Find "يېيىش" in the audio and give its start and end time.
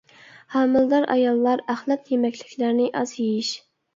3.21-3.53